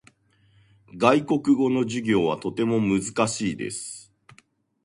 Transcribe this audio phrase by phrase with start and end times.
[0.97, 4.11] 外国語の授業はとても難しいです。